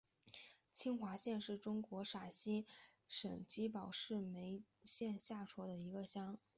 [0.71, 2.65] 青化乡是中国陕西
[3.07, 3.37] 省
[3.71, 6.39] 宝鸡市眉县下辖的一个乡。